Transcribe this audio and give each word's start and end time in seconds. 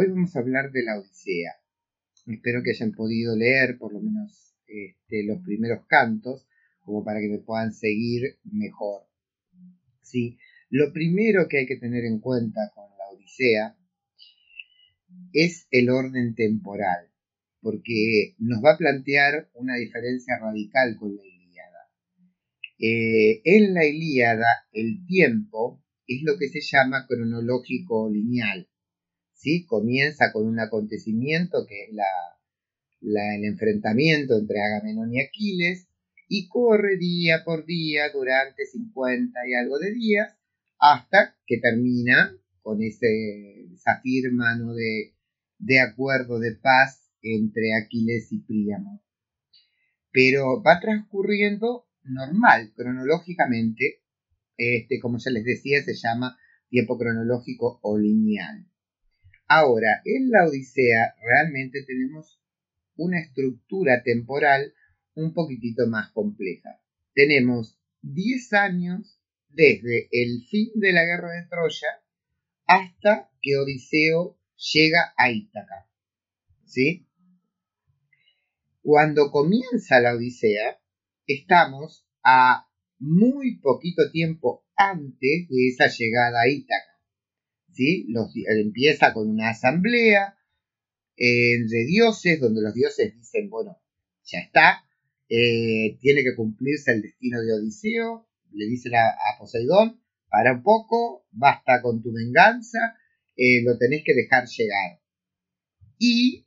hoy 0.00 0.08
vamos 0.08 0.34
a 0.34 0.38
hablar 0.38 0.72
de 0.72 0.82
la 0.82 0.98
Odisea. 0.98 1.52
Espero 2.26 2.62
que 2.62 2.70
hayan 2.70 2.92
podido 2.92 3.36
leer 3.36 3.76
por 3.76 3.92
lo 3.92 4.00
menos 4.00 4.54
este, 4.66 5.24
los 5.24 5.42
primeros 5.42 5.84
cantos, 5.86 6.46
como 6.80 7.04
para 7.04 7.20
que 7.20 7.28
me 7.28 7.38
puedan 7.38 7.74
seguir 7.74 8.38
mejor. 8.44 9.02
¿Sí? 10.00 10.38
Lo 10.70 10.90
primero 10.94 11.48
que 11.48 11.58
hay 11.58 11.66
que 11.66 11.76
tener 11.76 12.06
en 12.06 12.18
cuenta 12.18 12.72
con 12.74 12.84
la 12.96 13.10
Odisea 13.10 13.76
es 15.34 15.66
el 15.70 15.90
orden 15.90 16.34
temporal, 16.34 17.10
porque 17.60 18.36
nos 18.38 18.64
va 18.64 18.74
a 18.74 18.78
plantear 18.78 19.50
una 19.52 19.76
diferencia 19.76 20.38
radical 20.38 20.96
con 20.98 21.14
la 21.14 21.22
Ilíada. 21.26 21.90
Eh, 22.78 23.42
en 23.44 23.74
la 23.74 23.84
Ilíada, 23.84 24.46
el 24.72 25.04
tiempo 25.04 25.84
es 26.06 26.22
lo 26.22 26.38
que 26.38 26.48
se 26.48 26.62
llama 26.62 27.06
cronológico 27.06 28.08
lineal. 28.10 28.69
¿Sí? 29.40 29.64
Comienza 29.64 30.32
con 30.32 30.46
un 30.46 30.60
acontecimiento 30.60 31.66
que 31.66 31.84
es 31.84 31.94
la, 31.94 32.04
el 33.00 33.44
enfrentamiento 33.44 34.38
entre 34.38 34.60
Agamenón 34.60 35.12
y 35.14 35.20
Aquiles 35.20 35.88
y 36.28 36.46
corre 36.48 36.98
día 36.98 37.42
por 37.44 37.64
día 37.64 38.10
durante 38.12 38.66
50 38.66 39.40
y 39.48 39.54
algo 39.54 39.78
de 39.78 39.92
días 39.92 40.36
hasta 40.78 41.36
que 41.46 41.58
termina 41.58 42.36
con 42.62 42.82
ese, 42.82 43.64
esa 43.72 44.00
firma 44.02 44.56
de, 44.74 45.14
de 45.58 45.80
acuerdo 45.80 46.38
de 46.38 46.52
paz 46.52 47.10
entre 47.22 47.74
Aquiles 47.74 48.30
y 48.32 48.40
Príamo. 48.40 49.02
Pero 50.12 50.62
va 50.62 50.80
transcurriendo 50.80 51.86
normal, 52.04 52.72
cronológicamente, 52.74 54.02
este, 54.56 55.00
como 55.00 55.18
ya 55.18 55.30
les 55.30 55.44
decía, 55.44 55.82
se 55.82 55.94
llama 55.94 56.38
tiempo 56.68 56.98
cronológico 56.98 57.78
o 57.82 57.98
lineal. 57.98 58.69
Ahora, 59.52 60.00
en 60.04 60.30
la 60.30 60.46
Odisea 60.46 61.16
realmente 61.20 61.82
tenemos 61.82 62.40
una 62.94 63.18
estructura 63.18 64.00
temporal 64.04 64.72
un 65.14 65.34
poquitito 65.34 65.88
más 65.88 66.12
compleja. 66.12 66.80
Tenemos 67.14 67.76
10 68.02 68.52
años 68.52 69.20
desde 69.48 70.08
el 70.12 70.46
fin 70.48 70.70
de 70.76 70.92
la 70.92 71.04
guerra 71.04 71.32
de 71.32 71.48
Troya 71.48 71.88
hasta 72.64 73.28
que 73.42 73.56
Odiseo 73.56 74.38
llega 74.72 75.14
a 75.16 75.32
Ítaca. 75.32 75.90
¿Sí? 76.64 77.08
Cuando 78.82 79.32
comienza 79.32 79.98
la 79.98 80.14
Odisea, 80.14 80.80
estamos 81.26 82.06
a 82.22 82.68
muy 83.00 83.58
poquito 83.58 84.12
tiempo 84.12 84.64
antes 84.76 85.48
de 85.48 85.66
esa 85.66 85.88
llegada 85.88 86.42
a 86.42 86.48
Ítaca. 86.48 86.89
¿Sí? 87.72 88.06
empieza 88.46 89.12
con 89.12 89.28
una 89.28 89.50
asamblea 89.50 90.36
eh, 91.16 91.58
de 91.68 91.84
dioses, 91.84 92.40
donde 92.40 92.62
los 92.62 92.74
dioses 92.74 93.14
dicen, 93.14 93.50
bueno, 93.50 93.78
ya 94.24 94.38
está, 94.38 94.84
eh, 95.28 95.98
tiene 96.00 96.22
que 96.22 96.34
cumplirse 96.34 96.92
el 96.92 97.02
destino 97.02 97.40
de 97.42 97.52
Odiseo, 97.52 98.26
le 98.52 98.66
dicen 98.66 98.94
a, 98.94 99.38
Poseidón, 99.38 100.00
para 100.28 100.54
un 100.54 100.62
poco, 100.62 101.26
basta 101.30 101.82
con 101.82 102.02
tu 102.02 102.12
venganza, 102.12 102.96
eh, 103.36 103.62
lo 103.62 103.76
tenés 103.76 104.02
que 104.04 104.14
dejar 104.14 104.46
llegar. 104.46 105.00
Y 105.98 106.46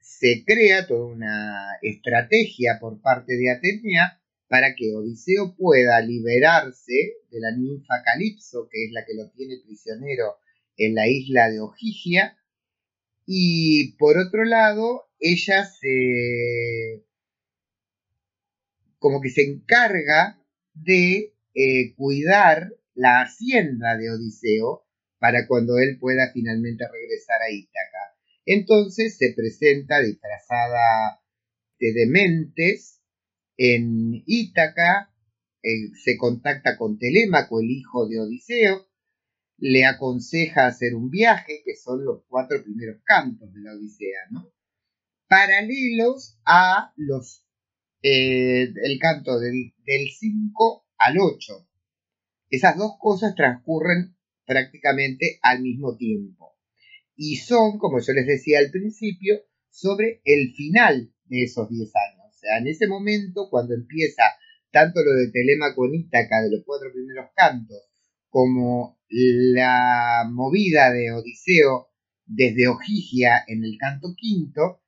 se 0.00 0.44
crea 0.44 0.88
toda 0.88 1.06
una 1.06 1.78
estrategia 1.80 2.78
por 2.80 3.00
parte 3.00 3.36
de 3.36 3.50
Atenea 3.50 4.20
para 4.48 4.74
que 4.74 4.94
Odiseo 4.94 5.54
pueda 5.56 6.00
liberarse 6.00 7.16
de 7.30 7.40
la 7.40 7.50
ninfa 7.56 8.02
Calipso, 8.04 8.68
que 8.70 8.86
es 8.86 8.92
la 8.92 9.04
que 9.04 9.14
lo 9.14 9.30
tiene 9.30 9.56
prisionero 9.64 10.36
en 10.76 10.94
la 10.94 11.08
isla 11.08 11.50
de 11.50 11.60
Ojigia, 11.60 12.36
y 13.26 13.92
por 13.96 14.18
otro 14.18 14.44
lado, 14.44 15.08
ella 15.18 15.64
se 15.64 17.04
como 18.98 19.20
que 19.20 19.30
se 19.30 19.42
encarga 19.42 20.40
de 20.72 21.34
eh, 21.54 21.94
cuidar 21.94 22.72
la 22.94 23.22
hacienda 23.22 23.96
de 23.96 24.10
Odiseo 24.10 24.86
para 25.18 25.46
cuando 25.46 25.78
él 25.78 25.98
pueda 25.98 26.32
finalmente 26.32 26.84
regresar 26.90 27.40
a 27.42 27.50
Ítaca. 27.50 28.16
Entonces 28.46 29.16
se 29.16 29.32
presenta 29.34 30.00
disfrazada 30.00 31.20
de 31.78 31.92
dementes 31.92 32.93
en 33.56 34.22
Ítaca, 34.26 35.12
eh, 35.62 35.94
se 35.94 36.16
contacta 36.16 36.76
con 36.76 36.98
Telémaco, 36.98 37.60
el 37.60 37.70
hijo 37.70 38.08
de 38.08 38.20
Odiseo, 38.20 38.88
le 39.58 39.84
aconseja 39.84 40.66
hacer 40.66 40.94
un 40.94 41.10
viaje, 41.10 41.62
que 41.64 41.76
son 41.76 42.04
los 42.04 42.24
cuatro 42.28 42.62
primeros 42.62 43.00
cantos 43.04 43.52
de 43.52 43.60
la 43.60 43.72
Odisea, 43.72 44.20
¿no? 44.30 44.52
Paralelos 45.28 46.38
a 46.44 46.92
los 46.96 47.44
eh, 48.02 48.64
el 48.64 48.98
canto 48.98 49.38
del, 49.40 49.72
del 49.86 50.08
5 50.10 50.86
al 50.98 51.18
8. 51.18 51.66
Esas 52.50 52.76
dos 52.76 52.92
cosas 52.98 53.34
transcurren 53.34 54.16
prácticamente 54.44 55.38
al 55.42 55.62
mismo 55.62 55.96
tiempo. 55.96 56.58
Y 57.16 57.36
son, 57.36 57.78
como 57.78 58.00
yo 58.00 58.12
les 58.12 58.26
decía 58.26 58.58
al 58.58 58.70
principio, 58.70 59.40
sobre 59.70 60.20
el 60.24 60.52
final 60.54 61.14
de 61.24 61.44
esos 61.44 61.70
10 61.70 61.90
años 61.96 62.13
en 62.58 62.66
ese 62.66 62.86
momento, 62.86 63.48
cuando 63.50 63.74
empieza 63.74 64.22
tanto 64.70 65.02
lo 65.02 65.12
de 65.12 65.30
Telémaco 65.30 65.86
en 65.86 65.94
Ítaca, 65.94 66.42
de 66.42 66.50
los 66.50 66.64
cuatro 66.66 66.90
primeros 66.92 67.30
cantos, 67.34 67.78
como 68.28 68.98
la 69.08 70.28
movida 70.28 70.92
de 70.92 71.12
Odiseo 71.12 71.88
desde 72.26 72.66
Ojigia 72.68 73.44
en 73.46 73.64
el 73.64 73.76
canto 73.78 74.14
quinto, 74.16 74.82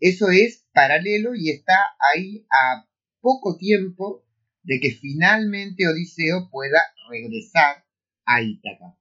eso 0.00 0.30
es 0.30 0.66
paralelo 0.72 1.34
y 1.34 1.50
está 1.50 1.74
ahí 2.14 2.46
a 2.50 2.86
poco 3.20 3.56
tiempo 3.56 4.24
de 4.62 4.80
que 4.80 4.90
finalmente 4.90 5.86
Odiseo 5.86 6.48
pueda 6.50 6.80
regresar 7.10 7.84
a 8.24 8.42
Ítaca. 8.42 8.96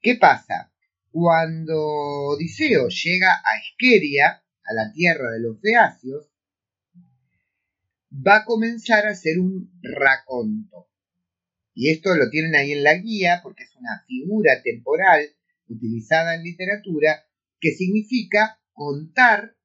¿Qué 0.00 0.16
pasa? 0.16 0.72
Cuando 1.10 1.76
Odiseo 1.76 2.88
llega 2.88 3.32
a 3.32 3.58
Esqueria, 3.58 4.42
a 4.64 4.74
la 4.74 4.92
tierra 4.92 5.30
de 5.32 5.40
los 5.40 5.60
Beacios, 5.60 6.30
va 8.10 8.38
a 8.38 8.44
comenzar 8.44 9.06
a 9.06 9.14
ser 9.14 9.38
un 9.38 9.70
raconto. 9.82 10.88
Y 11.74 11.90
esto 11.90 12.14
lo 12.16 12.28
tienen 12.30 12.54
ahí 12.56 12.72
en 12.72 12.82
la 12.82 12.94
guía 12.94 13.40
porque 13.42 13.64
es 13.64 13.74
una 13.76 14.04
figura 14.06 14.62
temporal 14.62 15.28
utilizada 15.68 16.34
en 16.34 16.42
literatura 16.42 17.24
que 17.60 17.72
significa 17.72 18.60
contar 18.72 19.56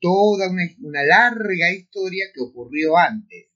toda 0.00 0.50
una, 0.50 1.02
larga 1.04 1.72
historia 1.72 2.26
que 2.32 2.40
ocurrió 2.40 2.96
antes. 2.96 3.46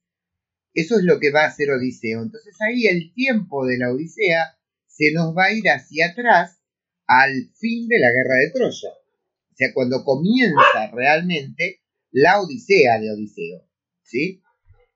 Eso 0.74 0.98
es 0.98 1.04
lo 1.04 1.20
que 1.20 1.30
va 1.30 1.44
a 1.44 1.48
hacer 1.48 1.70
Odiseo. 1.70 2.22
Entonces 2.22 2.56
ahí 2.60 2.86
el 2.86 3.12
tiempo 3.14 3.66
de 3.66 3.78
la 3.78 3.92
Odisea 3.92 4.58
se 4.86 5.12
nos 5.12 5.36
va 5.36 5.46
a 5.46 5.52
ir 5.52 5.68
hacia 5.68 6.08
atrás 6.08 6.60
al 7.06 7.50
fin 7.54 7.88
de 7.88 7.98
la 7.98 8.08
guerra 8.08 8.36
de 8.38 8.50
Troya. 8.52 8.90
O 8.90 9.54
sea, 9.54 9.72
cuando 9.74 10.02
comienza 10.04 10.90
realmente 10.92 11.82
la 12.10 12.40
Odisea 12.40 12.98
de 12.98 13.10
Odiseo. 13.10 13.71
¿Sí? 14.12 14.42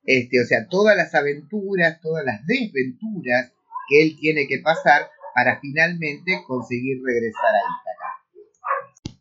Este, 0.04 0.40
o 0.40 0.44
sea, 0.44 0.68
todas 0.68 0.96
las 0.96 1.14
aventuras, 1.14 2.00
todas 2.00 2.24
las 2.24 2.46
desventuras 2.46 3.52
que 3.88 4.02
él 4.02 4.16
tiene 4.20 4.46
que 4.46 4.58
pasar 4.58 5.08
para 5.34 5.58
finalmente 5.60 6.42
conseguir 6.46 6.98
regresar 7.04 7.54
a 7.54 7.58
Ítaca. 7.58 9.16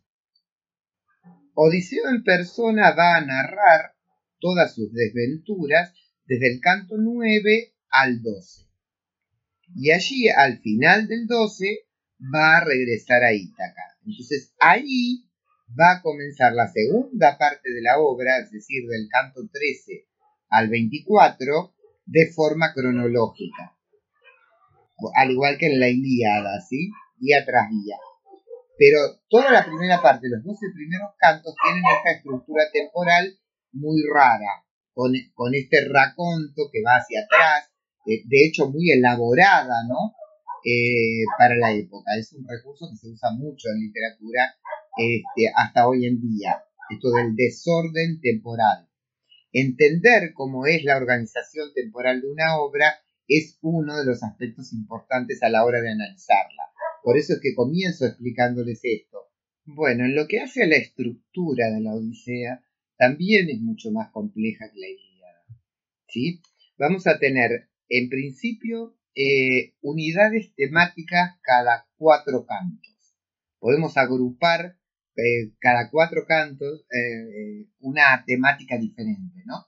Odiseo 1.54 2.08
en 2.10 2.22
persona 2.22 2.92
va 2.92 3.16
a 3.16 3.24
narrar 3.24 3.94
todas 4.38 4.74
sus 4.74 4.92
desventuras 4.92 5.92
desde 6.26 6.52
el 6.52 6.60
canto 6.60 6.96
9 6.98 7.72
al 7.90 8.22
12. 8.22 8.66
Y 9.74 9.90
allí, 9.90 10.28
al 10.28 10.58
final 10.60 11.08
del 11.08 11.26
12, 11.26 11.80
va 12.32 12.58
a 12.58 12.64
regresar 12.64 13.24
a 13.24 13.32
Ítaca. 13.32 13.98
Entonces 14.06 14.54
ahí 14.60 15.25
va 15.68 15.92
a 15.92 16.02
comenzar 16.02 16.52
la 16.52 16.68
segunda 16.68 17.36
parte 17.38 17.72
de 17.72 17.82
la 17.82 17.98
obra, 17.98 18.38
es 18.38 18.50
decir, 18.50 18.86
del 18.88 19.08
canto 19.10 19.40
13 19.50 20.06
al 20.48 20.68
24, 20.68 21.74
de 22.06 22.32
forma 22.32 22.72
cronológica. 22.72 23.76
Al 25.16 25.30
igual 25.30 25.58
que 25.58 25.66
en 25.66 25.80
la 25.80 25.88
Ilíada, 25.88 26.60
¿sí? 26.60 26.90
Día 27.18 27.44
tras 27.44 27.68
día. 27.70 27.96
Pero 28.78 28.98
toda 29.28 29.50
la 29.50 29.64
primera 29.64 30.00
parte, 30.00 30.28
los 30.28 30.44
12 30.44 30.66
primeros 30.74 31.10
cantos, 31.18 31.54
tienen 31.62 31.82
esta 31.96 32.10
estructura 32.12 32.64
temporal 32.72 33.38
muy 33.72 34.02
rara, 34.12 34.64
con, 34.92 35.14
este 35.54 35.88
raconto 35.88 36.70
que 36.72 36.82
va 36.82 36.96
hacia 36.96 37.22
atrás, 37.22 37.70
eh, 38.06 38.22
de 38.24 38.46
hecho 38.46 38.70
muy 38.70 38.90
elaborada, 38.90 39.84
¿no? 39.88 40.14
Eh, 40.64 41.24
para 41.38 41.54
la 41.56 41.72
época. 41.72 42.16
Es 42.18 42.32
un 42.32 42.46
recurso 42.48 42.88
que 42.90 42.96
se 42.96 43.08
usa 43.08 43.30
mucho 43.32 43.68
en 43.68 43.80
literatura 43.80 44.56
este, 44.96 45.52
hasta 45.54 45.88
hoy 45.88 46.06
en 46.06 46.20
día, 46.20 46.62
esto 46.90 47.10
del 47.10 47.34
desorden 47.36 48.20
temporal. 48.20 48.88
Entender 49.52 50.32
cómo 50.34 50.66
es 50.66 50.84
la 50.84 50.96
organización 50.96 51.72
temporal 51.74 52.20
de 52.20 52.30
una 52.30 52.56
obra 52.58 52.94
es 53.28 53.58
uno 53.62 53.96
de 53.96 54.04
los 54.04 54.22
aspectos 54.22 54.72
importantes 54.72 55.42
a 55.42 55.48
la 55.48 55.64
hora 55.64 55.80
de 55.80 55.90
analizarla. 55.90 56.64
Por 57.02 57.16
eso 57.16 57.34
es 57.34 57.40
que 57.40 57.54
comienzo 57.54 58.06
explicándoles 58.06 58.80
esto, 58.82 59.30
Bueno, 59.64 60.04
en 60.04 60.14
lo 60.14 60.28
que 60.28 60.40
hace 60.40 60.62
a 60.62 60.66
la 60.66 60.76
estructura 60.76 61.70
de 61.70 61.80
la 61.80 61.94
Odisea, 61.94 62.62
también 62.96 63.48
es 63.50 63.60
mucho 63.60 63.90
más 63.90 64.10
compleja 64.10 64.70
que 64.72 64.80
la 64.80 64.88
Ilíada. 64.88 65.44
¿sí? 66.08 66.40
Vamos 66.78 67.06
a 67.06 67.18
tener, 67.18 67.68
en 67.88 68.08
principio, 68.08 68.96
eh, 69.14 69.74
unidades 69.80 70.54
temáticas 70.54 71.38
cada 71.42 71.88
cuatro 71.96 72.46
cantos. 72.46 73.16
Podemos 73.58 73.96
agrupar 73.96 74.76
eh, 75.16 75.52
cada 75.58 75.90
cuatro 75.90 76.24
cantos 76.26 76.84
eh, 76.90 77.66
una 77.80 78.22
temática 78.26 78.78
diferente, 78.78 79.42
¿no? 79.46 79.66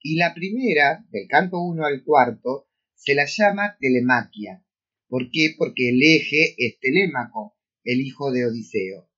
Y 0.00 0.16
la 0.16 0.34
primera, 0.34 1.04
del 1.10 1.26
canto 1.28 1.60
1 1.60 1.84
al 1.84 2.04
cuarto, 2.04 2.68
se 2.94 3.14
la 3.14 3.26
llama 3.26 3.76
telemaquia. 3.78 4.64
¿Por 5.08 5.30
qué? 5.30 5.54
Porque 5.56 5.90
el 5.90 6.02
eje 6.02 6.54
es 6.58 6.78
Telémaco, 6.80 7.56
el 7.84 8.00
hijo 8.00 8.32
de 8.32 8.46
Odiseo. 8.46 9.08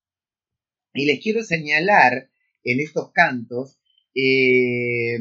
Y 0.93 1.05
les 1.05 1.21
quiero 1.21 1.43
señalar 1.43 2.29
en 2.63 2.79
estos 2.79 3.11
cantos 3.11 3.79
eh, 4.15 5.17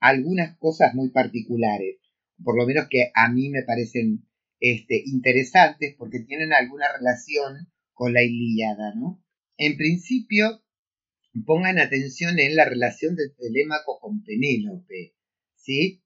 algunas 0.00 0.56
cosas 0.58 0.94
muy 0.94 1.10
particulares, 1.10 1.98
por 2.44 2.56
lo 2.56 2.66
menos 2.66 2.88
que 2.90 3.10
a 3.14 3.28
mí 3.30 3.48
me 3.48 3.62
parecen 3.62 4.26
este, 4.60 5.02
interesantes 5.06 5.94
porque 5.96 6.20
tienen 6.20 6.52
alguna 6.52 6.86
relación 6.96 7.68
con 7.92 8.12
la 8.12 8.22
Ilíada, 8.22 8.94
¿no? 8.94 9.22
En 9.58 9.76
principio, 9.76 10.62
pongan 11.44 11.78
atención 11.78 12.38
en 12.38 12.56
la 12.56 12.64
relación 12.64 13.16
de 13.16 13.30
Telémaco 13.30 13.98
con 14.00 14.22
Penélope, 14.22 15.14
¿sí? 15.54 16.02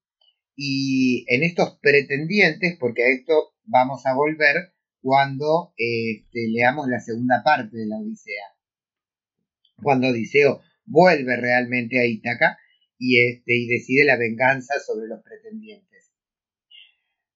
Y 0.56 1.24
en 1.28 1.42
estos 1.42 1.78
pretendientes, 1.80 2.76
porque 2.78 3.02
a 3.02 3.08
esto 3.08 3.54
vamos 3.64 4.04
a 4.06 4.14
volver 4.14 4.72
cuando 5.00 5.72
este, 5.76 6.48
leamos 6.48 6.88
la 6.88 7.00
segunda 7.00 7.42
parte 7.44 7.76
de 7.76 7.86
la 7.86 7.96
Odisea. 7.96 8.44
Cuando 9.82 10.08
Odiseo 10.08 10.60
vuelve 10.84 11.36
realmente 11.36 11.98
a 11.98 12.06
Ítaca 12.06 12.58
y, 12.98 13.20
este, 13.22 13.56
y 13.56 13.66
decide 13.66 14.04
la 14.04 14.16
venganza 14.16 14.74
sobre 14.86 15.08
los 15.08 15.22
pretendientes. 15.22 16.12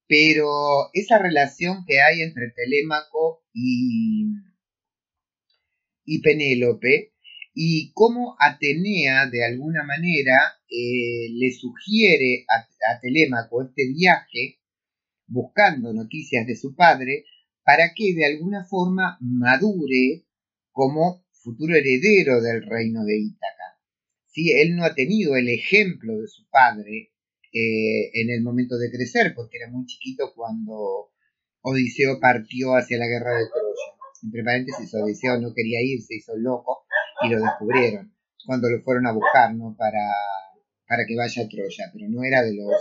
Pero 0.06 0.90
esa 0.92 1.18
relación 1.18 1.84
que 1.86 2.02
hay 2.02 2.20
entre 2.20 2.50
Telémaco 2.50 3.42
y, 3.54 4.26
y 6.04 6.20
Penélope 6.20 7.14
y 7.54 7.92
cómo 7.92 8.36
Atenea 8.38 9.26
de 9.30 9.44
alguna 9.44 9.84
manera 9.84 10.58
eh, 10.68 11.28
le 11.30 11.52
sugiere 11.52 12.44
a, 12.48 12.68
Telémaco 13.00 13.62
este 13.62 13.88
viaje 13.88 14.58
buscando 15.26 15.92
noticias 15.92 16.46
de 16.46 16.56
su 16.56 16.74
padre 16.74 17.24
para 17.64 17.94
que 17.94 18.12
de 18.14 18.26
alguna 18.26 18.64
forma 18.64 19.16
madure 19.20 20.26
como 20.70 21.24
futuro 21.32 21.76
heredero 21.76 22.42
del 22.42 22.66
reino 22.66 23.04
de 23.04 23.18
Ítaca. 23.18 23.78
Si 24.26 24.50
él 24.50 24.76
no 24.76 24.84
ha 24.84 24.94
tenido 24.94 25.36
el 25.36 25.48
ejemplo 25.48 26.18
de 26.18 26.26
su 26.26 26.48
padre 26.50 27.12
eh, 27.52 28.10
en 28.14 28.30
el 28.30 28.42
momento 28.42 28.76
de 28.76 28.90
crecer, 28.90 29.32
porque 29.34 29.58
era 29.58 29.70
muy 29.70 29.86
chiquito 29.86 30.32
cuando 30.34 31.12
Odiseo 31.60 32.18
partió 32.18 32.74
hacia 32.74 32.98
la 32.98 33.06
guerra 33.06 33.38
de. 33.38 33.44
Entre 34.24 34.42
paréntesis, 34.42 34.94
Odiseo 34.94 35.38
no 35.38 35.52
quería 35.54 35.82
ir, 35.82 36.00
se 36.02 36.16
hizo 36.16 36.34
loco 36.36 36.86
y 37.22 37.28
lo 37.28 37.40
descubrieron 37.40 38.14
cuando 38.46 38.68
lo 38.70 38.82
fueron 38.82 39.06
a 39.06 39.12
buscar, 39.12 39.54
¿no? 39.54 39.74
Para, 39.76 40.10
para 40.86 41.04
que 41.06 41.16
vaya 41.16 41.42
a 41.42 41.48
Troya, 41.48 41.90
pero 41.92 42.06
no 42.08 42.22
era 42.24 42.42
de 42.42 42.54
los 42.54 42.72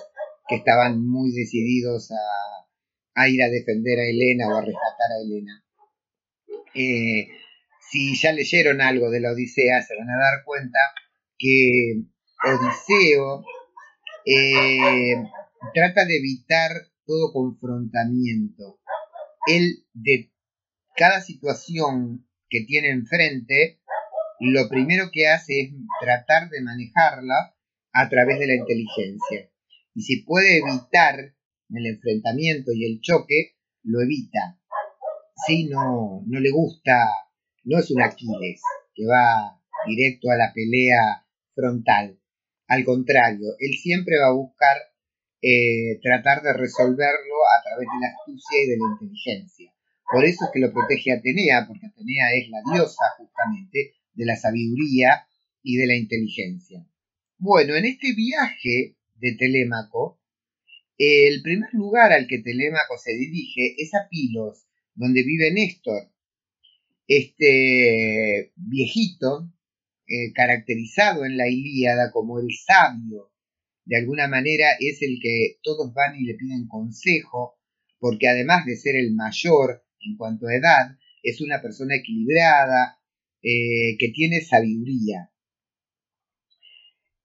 que 0.48 0.56
estaban 0.56 1.06
muy 1.06 1.32
decididos 1.32 2.12
a, 3.16 3.28
ir 3.28 3.42
a 3.44 3.50
defender 3.50 4.00
a 4.00 4.10
Helena 4.10 4.50
o 4.50 4.58
a 4.58 4.62
rescatar 4.62 5.12
a 5.12 5.22
Helena. 5.24 5.64
Eh, 6.76 7.28
si 7.90 8.16
ya 8.16 8.34
leyeron 8.34 8.82
algo 8.82 9.10
de 9.10 9.22
la 9.22 9.32
Odisea, 9.32 9.82
se 9.82 9.96
van 9.96 10.10
a 10.10 10.18
dar 10.18 10.44
cuenta 10.44 10.80
que 11.38 12.04
Odiseo 12.44 13.46
eh, 14.26 15.16
trata 15.74 16.06
de 16.06 16.18
evitar 16.18 16.72
todo 17.06 17.32
confrontamiento. 17.32 18.80
Él 19.46 19.86
de 19.94 20.33
cada 20.96 21.22
situación 21.22 22.28
que 22.50 22.62
tiene 22.66 22.90
enfrente 22.90 23.80
lo 24.40 24.68
primero 24.68 25.10
que 25.12 25.28
hace 25.28 25.62
es 25.62 25.74
tratar 26.02 26.50
de 26.50 26.62
manejarla 26.62 27.56
a 27.94 28.10
través 28.10 28.40
de 28.40 28.48
la 28.48 28.56
inteligencia. 28.56 29.50
Y 29.96 30.02
si 30.02 30.24
puede 30.24 30.58
evitar 30.58 31.16
el 31.70 31.86
enfrentamiento 31.86 32.72
y 32.74 32.86
el 32.86 33.00
choque, 33.02 33.56
lo 33.84 34.02
evita. 34.02 34.60
Si 35.46 35.66
no, 35.66 36.24
no 36.26 36.40
le 36.40 36.52
gusta, 36.52 37.08
no 37.64 37.80
es 37.80 37.90
un 37.92 38.02
Aquiles 38.02 38.62
que 38.94 39.06
va 39.06 39.62
directo 39.88 40.30
a 40.30 40.36
la 40.36 40.52
pelea 40.54 41.26
frontal. 41.56 42.20
Al 42.68 42.84
contrario, 42.84 43.48
él 43.60 43.74
siempre 43.82 44.18
va 44.20 44.28
a 44.28 44.34
buscar 44.34 44.78
eh, 45.42 46.00
tratar 46.02 46.42
de 46.42 46.54
resolverlo 46.54 47.36
a 47.58 47.64
través 47.64 47.88
de 47.88 48.00
la 48.02 48.14
astucia 48.14 48.64
y 48.64 48.68
de 48.68 48.78
la 48.78 48.94
inteligencia. 48.94 49.73
Por 50.14 50.26
eso 50.26 50.46
es 50.46 50.52
que 50.54 50.60
lo 50.60 50.72
protege 50.72 51.12
Atenea, 51.12 51.66
porque 51.68 51.88
Atenea 51.88 52.36
es 52.36 52.48
la 52.50 52.62
diosa 52.72 53.04
justamente 53.18 53.96
de 54.14 54.26
la 54.26 54.36
sabiduría 54.36 55.26
y 55.64 55.78
de 55.78 55.88
la 55.88 55.96
inteligencia. 55.96 56.86
Bueno, 57.40 57.76
en 57.76 57.86
este 57.86 58.14
viaje 58.14 58.96
de 59.16 59.36
Telémaco, 59.36 60.22
el 61.00 61.42
primer 61.42 61.74
lugar 61.74 62.14
al 62.14 62.28
que 62.28 62.38
Telémaco 62.38 62.96
se 63.00 63.14
dirige 63.14 63.74
es 63.80 63.96
a 63.96 64.08
Pilos, 64.08 64.68
donde 64.94 65.24
vive 65.24 65.52
Néstor, 65.52 66.12
este 67.08 68.54
viejito 68.56 69.52
eh, 70.06 70.32
caracterizado 70.34 71.26
en 71.26 71.38
la 71.38 71.50
Ilíada 71.50 72.12
como 72.12 72.40
el 72.40 72.50
sabio. 72.54 73.32
De 73.84 73.98
alguna 73.98 74.28
manera 74.28 74.68
es 74.80 75.02
el 75.02 75.18
que 75.20 75.58
todos 75.64 75.92
van 75.92 76.16
y 76.16 76.26
le 76.26 76.36
piden 76.36 76.68
consejo, 76.68 77.58
porque 77.98 78.28
además 78.28 78.68
de 78.68 78.78
ser 78.78 78.96
el 78.96 79.16
mayor 79.16 79.83
en 80.06 80.18
cuanto 80.18 80.48
a 80.48 80.56
edad, 80.56 80.98
es 81.22 81.42
una 81.42 81.62
persona 81.62 81.96
equilibrada, 81.96 83.00
eh, 83.42 83.98
que 84.00 84.10
tiene 84.10 84.40
sabiduría. 84.42 85.30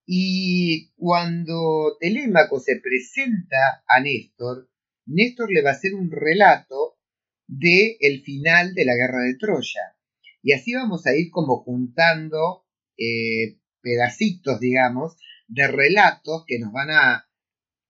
Y 0.05 0.91
cuando 0.97 1.97
Telémaco 2.01 2.59
se 2.59 2.81
presenta 2.81 3.85
a 3.87 4.01
Néstor, 4.01 4.69
Néstor 5.07 5.53
le 5.53 5.63
va 5.63 5.71
a 5.71 5.75
hacer 5.75 5.95
un 5.95 6.11
relato 6.11 6.99
de 7.47 7.97
el 8.01 8.23
final 8.23 8.75
de 8.75 8.85
la 8.85 8.97
guerra 8.97 9.23
de 9.23 9.37
Troya. 9.37 9.97
Y 10.43 10.53
así 10.53 10.75
vamos 10.75 11.07
a 11.07 11.15
ir 11.15 11.31
como 11.31 11.63
juntando 11.63 12.65
eh, 12.97 13.59
pedacitos, 13.81 14.59
digamos, 14.61 15.17
de 15.47 15.69
relatos 15.69 16.45
que 16.47 16.59
nos 16.59 16.73
van 16.73 16.91
a, 16.91 17.29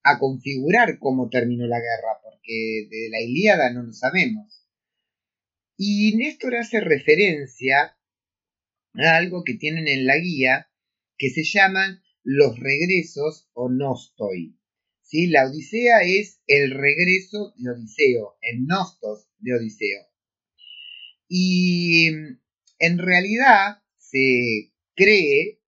a 0.03 0.19
configurar 0.19 0.99
cómo 0.99 1.29
terminó 1.29 1.65
la 1.65 1.79
guerra, 1.79 2.19
porque 2.23 2.87
de 2.89 3.09
la 3.09 3.21
Ilíada 3.21 3.71
no 3.71 3.83
lo 3.83 3.93
sabemos. 3.93 4.58
Y 5.81 6.13
Néstor 6.17 6.57
hace 6.57 6.81
referencia 6.81 7.97
algo 8.95 9.45
que 9.45 9.53
tienen 9.53 9.87
en 9.87 10.05
la 10.05 10.17
guía 10.17 10.69
que 11.17 11.29
se 11.29 11.45
llaman 11.45 12.03
los 12.21 12.59
regresos 12.59 13.47
o 13.53 13.69
nostoi. 13.69 14.59
¿Sí? 15.03 15.27
La 15.27 15.45
Odisea 15.45 16.01
es 16.01 16.41
el 16.47 16.71
regreso 16.71 17.53
de 17.55 17.71
Odiseo, 17.71 18.37
el 18.41 18.65
nostos 18.65 19.29
de 19.37 19.55
Odiseo. 19.55 20.05
Y 21.29 22.07
en 22.77 22.97
realidad 22.97 23.81
se 23.95 24.73
cree 24.97 25.61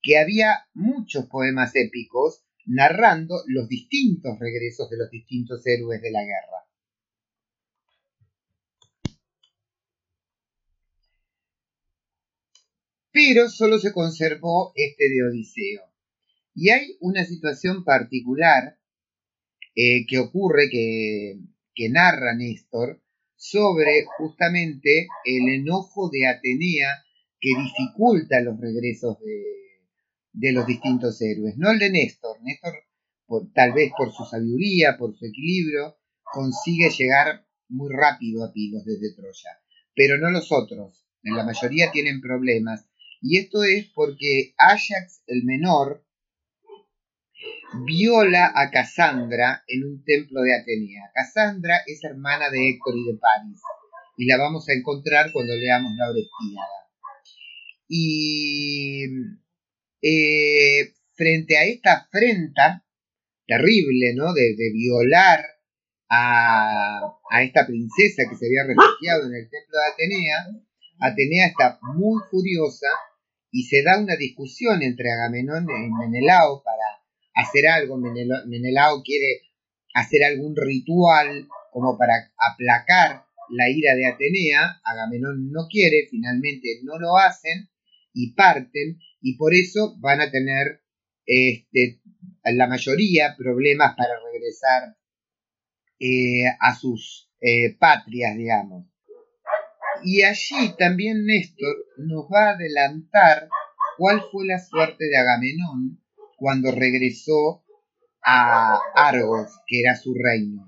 que 0.00 0.16
había 0.16 0.70
muchos 0.72 1.26
poemas 1.26 1.76
épicos 1.76 2.46
narrando 2.64 3.42
los 3.46 3.68
distintos 3.68 4.38
regresos 4.38 4.88
de 4.88 4.96
los 4.96 5.10
distintos 5.10 5.66
héroes 5.66 6.00
de 6.00 6.12
la 6.12 6.22
guerra. 6.22 6.69
Pero 13.12 13.48
solo 13.48 13.78
se 13.78 13.92
conservó 13.92 14.72
este 14.74 15.08
de 15.08 15.24
Odiseo. 15.24 15.82
Y 16.54 16.70
hay 16.70 16.96
una 17.00 17.24
situación 17.24 17.84
particular 17.84 18.78
eh, 19.74 20.06
que 20.06 20.18
ocurre, 20.18 20.68
que, 20.70 21.38
narra 21.88 22.34
Néstor, 22.34 23.02
sobre 23.36 24.04
justamente 24.18 25.08
el 25.24 25.48
enojo 25.48 26.10
de 26.10 26.26
Atenea 26.26 27.04
que 27.40 27.50
dificulta 27.56 28.40
los 28.42 28.60
regresos 28.60 29.18
de, 29.20 29.44
de 30.32 30.52
los 30.52 30.66
distintos 30.66 31.20
héroes. 31.22 31.56
No 31.56 31.70
el 31.70 31.78
de 31.78 31.90
Néstor. 31.90 32.36
Néstor, 32.42 32.84
tal 33.54 33.72
vez 33.72 33.92
por 33.96 34.12
su 34.12 34.24
sabiduría, 34.24 34.98
por 34.98 35.16
su 35.16 35.24
equilibrio, 35.24 35.96
consigue 36.22 36.90
llegar 36.90 37.46
muy 37.68 37.90
rápido 37.90 38.44
a 38.44 38.52
Pilos 38.52 38.84
desde 38.84 39.14
Troya. 39.14 39.58
Pero 39.94 40.18
no 40.18 40.30
los 40.30 40.52
otros. 40.52 41.06
La 41.22 41.44
mayoría 41.44 41.90
tienen 41.90 42.20
problemas 42.20 42.89
y 43.20 43.38
esto 43.38 43.64
es 43.64 43.86
porque 43.94 44.54
Ajax 44.56 45.22
el 45.26 45.44
menor 45.44 46.04
viola 47.84 48.52
a 48.54 48.70
Cassandra 48.70 49.62
en 49.66 49.84
un 49.84 50.04
templo 50.04 50.42
de 50.42 50.54
Atenea. 50.54 51.10
Cassandra 51.14 51.80
es 51.86 52.02
hermana 52.04 52.50
de 52.50 52.70
Héctor 52.70 52.94
y 52.96 53.12
de 53.12 53.18
París. 53.18 53.60
y 54.16 54.26
la 54.26 54.36
vamos 54.36 54.68
a 54.68 54.72
encontrar 54.72 55.32
cuando 55.32 55.54
leamos 55.54 55.92
la 55.96 56.10
Orestíada. 56.10 56.66
Y 57.88 59.04
eh, 60.02 60.92
frente 61.14 61.56
a 61.56 61.64
esta 61.64 61.92
afrenta 61.94 62.84
terrible, 63.46 64.14
¿no? 64.14 64.32
De, 64.32 64.54
violar 64.72 65.44
a, 66.08 67.00
a, 67.30 67.42
esta 67.42 67.66
princesa 67.66 68.24
que 68.28 68.36
se 68.36 68.46
había 68.46 68.64
refugiado 68.66 69.26
en 69.26 69.34
el 69.34 69.50
templo 69.50 69.78
de 69.78 69.92
Atenea, 69.92 70.46
Atenea 71.00 71.46
está 71.46 71.78
muy 71.94 72.20
furiosa 72.30 72.88
y 73.50 73.64
se 73.64 73.82
da 73.82 73.98
una 73.98 74.16
discusión 74.16 74.82
entre 74.82 75.10
Agamenón 75.10 75.64
y 75.64 75.90
Menelao 75.90 76.62
para 76.62 77.02
hacer 77.34 77.66
algo. 77.66 77.96
Menelao 77.96 79.02
quiere 79.02 79.42
hacer 79.94 80.24
algún 80.24 80.54
ritual 80.56 81.48
como 81.72 81.98
para 81.98 82.32
aplacar 82.36 83.24
la 83.50 83.68
ira 83.68 83.94
de 83.94 84.06
Atenea. 84.06 84.80
Agamenón 84.84 85.50
no 85.50 85.66
quiere, 85.68 86.06
finalmente 86.10 86.80
no 86.84 86.98
lo 86.98 87.16
hacen 87.16 87.68
y 88.12 88.32
parten 88.34 88.98
y 89.20 89.36
por 89.36 89.54
eso 89.54 89.96
van 89.98 90.20
a 90.20 90.30
tener 90.30 90.82
este, 91.26 92.00
la 92.44 92.66
mayoría 92.66 93.34
problemas 93.36 93.94
para 93.96 94.14
regresar 94.32 94.96
eh, 95.98 96.44
a 96.58 96.74
sus 96.74 97.30
eh, 97.40 97.76
patrias, 97.78 98.36
digamos. 98.36 98.89
Y 100.04 100.22
allí 100.22 100.74
también 100.78 101.24
Néstor 101.24 101.76
nos 101.98 102.24
va 102.24 102.50
a 102.50 102.54
adelantar 102.54 103.48
cuál 103.98 104.22
fue 104.30 104.46
la 104.46 104.58
suerte 104.58 105.04
de 105.04 105.16
Agamenón 105.16 106.00
cuando 106.36 106.70
regresó 106.70 107.64
a 108.22 108.78
Argos, 108.94 109.50
que 109.66 109.80
era 109.80 109.94
su 109.96 110.14
reino. 110.14 110.66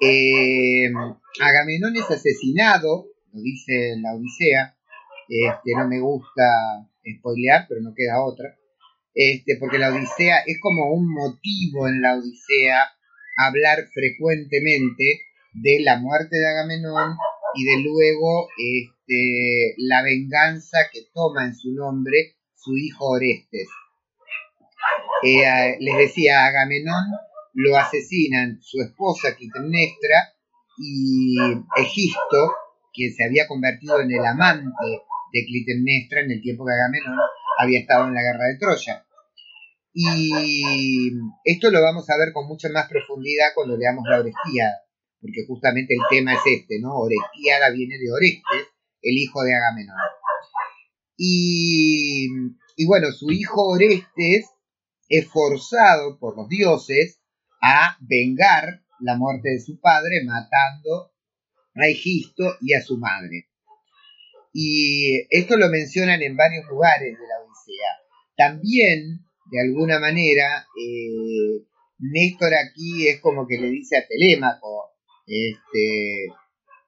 Eh, 0.00 0.90
Agamenón 1.40 1.96
es 1.96 2.10
asesinado, 2.10 3.06
lo 3.32 3.40
dice 3.40 3.94
la 4.00 4.14
Odisea, 4.14 4.76
este, 5.28 5.72
no 5.76 5.88
me 5.88 6.00
gusta 6.00 6.88
spoilear, 7.18 7.66
pero 7.68 7.80
no 7.80 7.94
queda 7.94 8.22
otra, 8.22 8.56
este, 9.14 9.56
porque 9.58 9.78
la 9.78 9.90
Odisea 9.90 10.38
es 10.46 10.58
como 10.60 10.92
un 10.92 11.08
motivo 11.08 11.88
en 11.88 12.02
la 12.02 12.16
Odisea 12.16 12.82
hablar 13.36 13.86
frecuentemente 13.92 15.04
de 15.52 15.80
la 15.80 15.98
muerte 15.98 16.36
de 16.36 16.48
Agamenón 16.48 17.16
y 17.54 17.64
de 17.64 17.82
luego 17.82 18.48
este, 18.58 19.74
la 19.78 20.02
venganza 20.02 20.78
que 20.92 21.02
toma 21.12 21.44
en 21.44 21.54
su 21.54 21.72
nombre 21.72 22.36
su 22.54 22.76
hijo 22.76 23.10
Orestes. 23.10 23.68
Eh, 25.22 25.76
les 25.80 25.96
decía, 25.96 26.46
Agamenón 26.46 27.04
lo 27.54 27.76
asesinan 27.76 28.58
su 28.62 28.80
esposa 28.80 29.36
Clitemnestra 29.36 30.34
y 30.78 31.36
Egisto, 31.76 32.52
quien 32.92 33.12
se 33.14 33.24
había 33.24 33.46
convertido 33.46 34.00
en 34.00 34.10
el 34.10 34.24
amante 34.24 35.02
de 35.32 35.44
Clitemnestra 35.46 36.20
en 36.20 36.32
el 36.32 36.40
tiempo 36.40 36.64
que 36.64 36.72
Agamenón 36.72 37.18
había 37.58 37.80
estado 37.80 38.08
en 38.08 38.14
la 38.14 38.22
guerra 38.22 38.46
de 38.46 38.58
Troya. 38.58 39.06
Y 39.92 41.12
esto 41.44 41.70
lo 41.70 41.80
vamos 41.80 42.10
a 42.10 42.16
ver 42.18 42.32
con 42.32 42.48
mucha 42.48 42.68
más 42.70 42.88
profundidad 42.88 43.52
cuando 43.54 43.76
leamos 43.76 44.04
la 44.08 44.18
Orestíada, 44.18 44.83
porque 45.24 45.46
justamente 45.46 45.94
el 45.94 46.02
tema 46.10 46.34
es 46.34 46.40
este, 46.44 46.80
¿no? 46.80 46.98
Orestíada 46.98 47.70
viene 47.70 47.96
de 47.96 48.12
Orestes, 48.12 48.68
el 49.00 49.16
hijo 49.16 49.42
de 49.42 49.54
Agamenón. 49.54 49.96
Y, 51.16 52.28
y 52.76 52.86
bueno, 52.86 53.10
su 53.10 53.30
hijo 53.30 53.68
Orestes 53.68 54.50
es 55.08 55.26
forzado 55.28 56.18
por 56.18 56.36
los 56.36 56.46
dioses 56.50 57.22
a 57.62 57.96
vengar 58.00 58.82
la 59.00 59.16
muerte 59.16 59.48
de 59.48 59.60
su 59.60 59.80
padre 59.80 60.22
matando 60.26 61.12
a 61.74 61.86
Egisto 61.88 62.56
y 62.60 62.74
a 62.74 62.82
su 62.82 62.98
madre. 62.98 63.48
Y 64.52 65.26
esto 65.30 65.56
lo 65.56 65.70
mencionan 65.70 66.20
en 66.20 66.36
varios 66.36 66.66
lugares 66.66 67.18
de 67.18 67.26
la 67.26 67.40
Odisea. 67.40 67.96
También, 68.36 69.24
de 69.50 69.60
alguna 69.62 69.98
manera, 70.00 70.66
eh, 70.78 71.64
Néstor 71.98 72.52
aquí 72.54 73.08
es 73.08 73.22
como 73.22 73.46
que 73.46 73.56
le 73.56 73.70
dice 73.70 73.96
a 73.96 74.06
Telémaco, 74.06 74.93
este, 75.26 76.28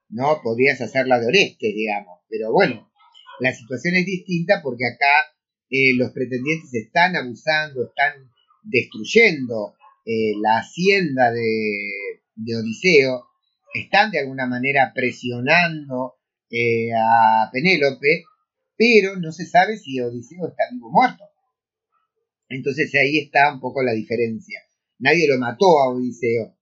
no, 0.09 0.41
podrías 0.41 0.79
hacerla 0.81 1.19
de 1.19 1.27
Orestes, 1.27 1.73
digamos. 1.73 2.19
Pero 2.29 2.51
bueno, 2.51 2.89
la 3.39 3.53
situación 3.53 3.95
es 3.95 4.05
distinta 4.05 4.61
porque 4.61 4.85
acá 4.85 5.33
eh, 5.69 5.93
los 5.95 6.11
pretendientes 6.11 6.73
están 6.73 7.15
abusando, 7.15 7.85
están 7.85 8.31
destruyendo 8.63 9.75
eh, 10.05 10.33
la 10.41 10.59
hacienda 10.59 11.31
de, 11.31 12.21
de 12.35 12.55
Odiseo, 12.55 13.27
están 13.73 14.11
de 14.11 14.19
alguna 14.19 14.45
manera 14.45 14.91
presionando 14.93 16.15
eh, 16.49 16.89
a 16.93 17.49
Penélope, 17.51 18.23
pero 18.75 19.17
no 19.17 19.31
se 19.31 19.45
sabe 19.45 19.77
si 19.77 19.99
Odiseo 19.99 20.47
está 20.47 20.63
vivo 20.71 20.87
o 20.87 20.91
muerto. 20.91 21.23
Entonces 22.49 22.93
ahí 22.95 23.17
está 23.17 23.53
un 23.53 23.59
poco 23.59 23.83
la 23.83 23.91
diferencia. 23.91 24.61
Nadie 24.99 25.27
lo 25.27 25.37
mató 25.37 25.79
a 25.81 25.89
Odiseo 25.89 26.56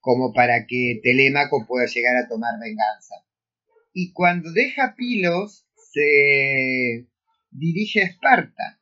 como 0.00 0.32
para 0.32 0.66
que 0.66 1.00
Telémaco 1.02 1.66
pueda 1.66 1.86
llegar 1.86 2.16
a 2.16 2.28
tomar 2.28 2.54
venganza. 2.60 3.14
Y 3.92 4.12
cuando 4.12 4.52
deja 4.52 4.94
Pilos, 4.96 5.66
se 5.92 7.08
dirige 7.50 8.02
a 8.02 8.06
Esparta. 8.06 8.80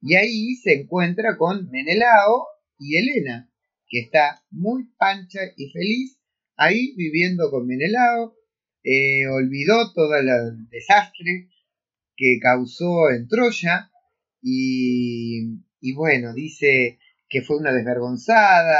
Y 0.00 0.14
ahí 0.14 0.54
se 0.56 0.80
encuentra 0.80 1.36
con 1.36 1.70
Menelao 1.70 2.46
y 2.78 2.96
Helena, 2.96 3.50
que 3.88 4.00
está 4.00 4.42
muy 4.50 4.84
pancha 4.96 5.40
y 5.56 5.70
feliz 5.70 6.20
ahí 6.60 6.94
viviendo 6.94 7.50
con 7.50 7.66
Menelao, 7.66 8.36
eh, 8.84 9.26
olvidó 9.28 9.92
todo 9.94 10.14
el 10.14 10.68
desastre 10.68 11.48
que 12.16 12.38
causó 12.38 13.10
en 13.10 13.28
Troya 13.28 13.90
y, 14.42 15.92
bueno, 15.94 16.34
dice 16.34 16.98
que 17.30 17.42
fue 17.42 17.56
una 17.56 17.72
desvergonzada, 17.72 18.76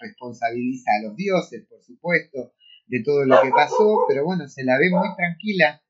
responsabiliza 0.00 0.90
a 0.98 1.06
los 1.06 1.16
dioses, 1.16 1.66
por 1.68 1.82
supuesto, 1.84 2.54
de 2.86 3.02
todo 3.02 3.24
lo 3.26 3.40
que 3.42 3.50
pasó, 3.50 4.06
pero 4.08 4.24
bueno, 4.24 4.48
se 4.48 4.64
la 4.64 4.78
ve 4.78 4.90
muy 4.90 5.14
tranquila 5.14 5.82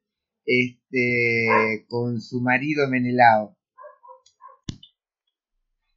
este, 0.44 1.86
con 1.88 2.20
su 2.20 2.40
marido 2.40 2.88
Menelao. 2.88 3.56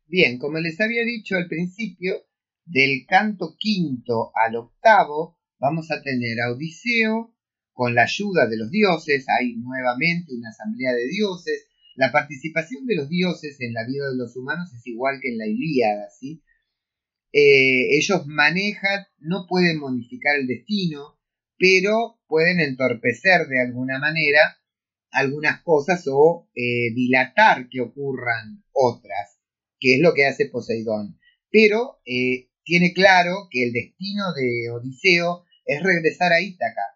Bien, 0.05 0.37
como 0.37 0.59
les 0.59 0.79
había 0.79 1.03
dicho 1.03 1.35
al 1.35 1.47
principio, 1.47 2.23
del 2.65 3.05
canto 3.07 3.55
quinto 3.57 4.31
al 4.35 4.55
octavo 4.55 5.39
vamos 5.59 5.91
a 5.91 6.01
tener 6.01 6.39
a 6.41 6.51
Odiseo 6.51 7.35
con 7.73 7.95
la 7.95 8.03
ayuda 8.03 8.47
de 8.47 8.57
los 8.57 8.71
dioses, 8.71 9.25
hay 9.27 9.55
nuevamente 9.57 10.33
una 10.33 10.49
asamblea 10.49 10.93
de 10.93 11.07
dioses. 11.07 11.67
La 11.95 12.11
participación 12.11 12.85
de 12.85 12.95
los 12.95 13.09
dioses 13.09 13.59
en 13.61 13.73
la 13.73 13.85
vida 13.85 14.09
de 14.09 14.17
los 14.17 14.35
humanos 14.35 14.73
es 14.73 14.85
igual 14.85 15.19
que 15.21 15.29
en 15.29 15.37
la 15.37 15.47
Ilíada, 15.47 16.09
¿sí? 16.09 16.43
Eh, 17.31 17.97
ellos 17.97 18.27
manejan, 18.27 19.05
no 19.19 19.45
pueden 19.47 19.79
modificar 19.79 20.37
el 20.37 20.47
destino, 20.47 21.17
pero 21.57 22.19
pueden 22.27 22.59
entorpecer 22.59 23.47
de 23.47 23.61
alguna 23.61 23.97
manera 23.99 24.57
algunas 25.11 25.61
cosas 25.63 26.03
o 26.07 26.49
eh, 26.53 26.93
dilatar 26.93 27.69
que 27.69 27.81
ocurran 27.81 28.63
otras, 28.73 29.39
que 29.79 29.95
es 29.95 30.01
lo 30.01 30.13
que 30.13 30.25
hace 30.25 30.47
Poseidón. 30.47 31.17
Pero 31.49 31.99
eh, 32.05 32.49
tiene 32.63 32.93
claro 32.93 33.47
que 33.49 33.63
el 33.63 33.71
destino 33.71 34.33
de 34.33 34.69
Odiseo 34.71 35.45
es 35.65 35.81
regresar 35.81 36.33
a 36.33 36.41
Ítaca, 36.41 36.95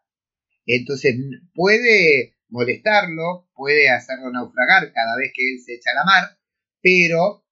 entonces 0.65 1.15
puede 1.53 2.36
molestarlo, 2.50 3.50
puede 3.53 3.89
hacerlo 3.89 4.32
naufragar 4.32 4.91
cada 4.91 5.15
vez 5.18 5.32
que 5.34 5.53
él 5.53 5.60
se 5.63 5.75
echa 5.75 5.91
a 5.91 5.96
la 5.96 6.06
mar, 6.06 6.39
pero 6.82 7.46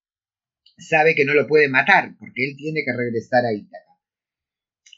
sabe 0.77 1.15
que 1.15 1.25
no 1.25 1.33
lo 1.33 1.47
puede 1.47 1.69
matar 1.69 2.15
porque 2.19 2.43
él 2.45 2.55
tiene 2.57 2.81
que 2.85 2.95
regresar 2.95 3.45
a 3.45 3.53
Ítaca. 3.53 3.83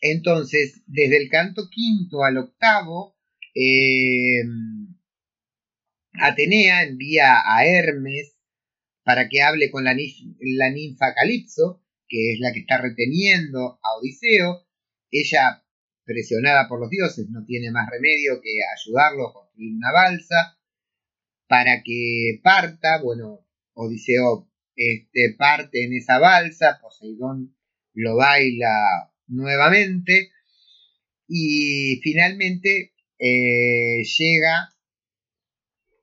Entonces, 0.02 0.82
desde 0.88 1.18
el 1.18 1.30
canto 1.30 1.70
quinto 1.70 2.24
al 2.24 2.38
octavo, 2.38 3.18
eh, 3.54 4.44
Atenea 6.14 6.84
envía 6.84 7.42
a 7.46 7.66
Hermes 7.66 8.36
para 9.04 9.28
que 9.28 9.42
hable 9.42 9.72
con 9.72 9.84
la, 9.84 9.96
la 10.40 10.70
ninfa 10.70 11.14
Calipso, 11.14 11.84
que 12.08 12.34
es 12.34 12.40
la 12.40 12.54
que 12.54 12.60
está 12.60 12.78
reteniendo 12.78 13.80
a 13.82 13.98
Odiseo. 13.98 14.66
Ella 15.12 15.64
presionada 16.10 16.68
por 16.68 16.80
los 16.80 16.90
dioses, 16.90 17.30
no 17.30 17.46
tiene 17.46 17.70
más 17.70 17.88
remedio 17.88 18.42
que 18.42 18.50
ayudarlo 18.76 19.28
a 19.28 19.34
construir 19.34 19.76
una 19.76 19.92
balsa 19.92 20.58
para 21.48 21.84
que 21.84 22.40
parta. 22.44 23.00
Bueno, 23.00 23.46
Odiseo 23.74 24.50
este, 24.76 25.36
parte 25.38 25.84
en 25.84 25.94
esa 25.94 26.18
balsa, 26.18 26.80
Poseidón 26.82 27.56
lo 27.94 28.16
baila 28.16 29.14
nuevamente 29.28 30.32
y 31.28 32.00
finalmente 32.02 32.94
eh, 33.20 34.04
llega 34.04 34.74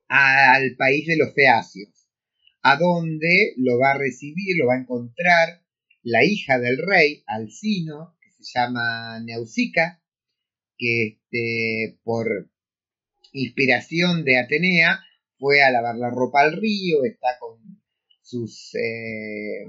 al 0.07 0.75
país 0.77 1.05
de 1.05 1.17
los 1.17 1.33
feacios, 1.33 2.07
a 2.61 2.77
donde 2.77 3.55
lo 3.57 3.77
va 3.77 3.91
a 3.91 3.97
recibir, 3.97 4.55
lo 4.57 4.67
va 4.67 4.75
a 4.75 4.81
encontrar 4.81 5.65
la 6.01 6.23
hija 6.23 6.59
del 6.59 6.77
rey, 6.77 7.23
Alcino, 7.27 8.16
llama 8.53 9.19
Neusica, 9.21 10.01
que 10.77 11.07
este, 11.07 11.99
por 12.03 12.49
inspiración 13.33 14.23
de 14.23 14.39
Atenea 14.39 14.99
fue 15.37 15.61
a 15.61 15.71
lavar 15.71 15.95
la 15.95 16.09
ropa 16.09 16.41
al 16.41 16.53
río, 16.53 17.03
está 17.03 17.37
con 17.39 17.59
sus 18.21 18.73
eh, 18.75 19.65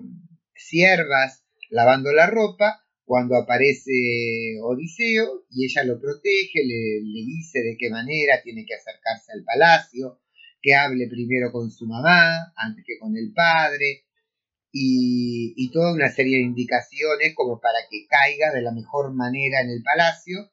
siervas 0.55 1.45
lavando 1.71 2.13
la 2.13 2.27
ropa, 2.27 2.83
cuando 3.05 3.37
aparece 3.37 4.59
Odiseo 4.63 5.47
y 5.51 5.65
ella 5.65 5.85
lo 5.85 5.99
protege, 5.99 6.65
le, 6.65 7.01
le, 7.03 7.25
dice 7.25 7.61
de 7.61 7.77
qué 7.79 7.89
manera 7.89 8.43
tiene 8.43 8.67
que 8.67 8.75
acercarse 8.75 9.33
al 9.33 9.45
palacio, 9.45 10.21
que 10.61 10.75
hable 10.75 11.09
primero 11.09 11.51
con 11.53 11.71
su 11.71 11.87
mamá 11.87 12.53
antes 12.57 12.85
que 12.87 12.99
con 12.99 13.17
el 13.17 13.33
padre, 13.33 14.08
y, 14.73 15.71
toda 15.73 15.93
una 15.93 16.09
serie 16.09 16.39
de 16.39 16.45
indicaciones 16.45 17.35
como 17.35 17.61
para 17.61 17.79
que 17.91 18.07
caiga 18.07 18.53
de 18.53 18.63
la 18.63 18.73
mejor 18.73 19.13
manera 19.15 19.61
en 19.61 19.71
el 19.71 19.83
palacio, 19.83 20.51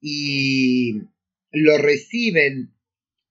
y 0.00 1.02
lo 1.50 1.78
reciben 1.78 2.74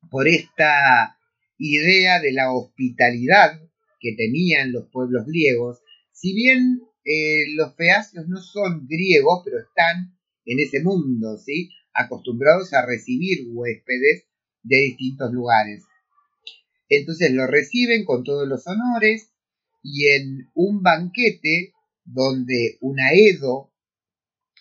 por 0.10 0.28
esta 0.28 1.18
idea 1.58 2.20
de 2.20 2.32
la 2.32 2.54
hospitalidad 2.54 3.60
que 4.00 4.16
tenían 4.16 4.72
los 4.72 4.88
pueblos 4.92 5.26
griegos, 5.26 5.80
si 6.12 6.34
bien 6.34 6.82
eh, 7.06 7.46
los 7.56 7.76
feacios 7.76 8.28
no 8.28 8.42
son 8.42 8.88
griegos, 8.88 9.42
pero 9.44 9.60
están 9.60 10.18
en 10.46 10.60
ese 10.60 10.82
mundo, 10.82 11.38
¿sí? 11.38 11.70
acostumbrados 11.94 12.74
a 12.74 12.86
recibir 12.86 13.48
huéspedes 13.52 14.26
de 14.64 14.78
distintos 14.78 15.32
lugares. 15.32 15.84
Entonces 16.88 17.32
lo 17.32 17.46
reciben 17.48 18.06
con 18.06 18.24
todos 18.24 18.48
los 18.48 18.66
honores 18.68 19.32
y 19.82 20.08
en 20.08 20.50
un 20.54 20.82
banquete 20.82 21.74
donde 22.04 22.78
un 22.82 23.00
Aedo 23.00 23.72